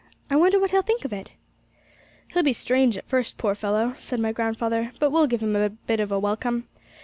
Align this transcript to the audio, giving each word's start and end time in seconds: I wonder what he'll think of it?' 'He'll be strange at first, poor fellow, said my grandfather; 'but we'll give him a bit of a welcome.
I 0.31 0.35
wonder 0.35 0.59
what 0.59 0.71
he'll 0.71 0.81
think 0.81 1.05
of 1.05 1.13
it?' 1.13 1.33
'He'll 2.29 2.41
be 2.41 2.53
strange 2.53 2.97
at 2.97 3.05
first, 3.07 3.37
poor 3.37 3.53
fellow, 3.53 3.93
said 3.99 4.19
my 4.19 4.31
grandfather; 4.31 4.93
'but 4.99 5.11
we'll 5.11 5.27
give 5.27 5.43
him 5.43 5.55
a 5.55 5.69
bit 5.69 5.99
of 5.99 6.11
a 6.11 6.17
welcome. 6.17 6.67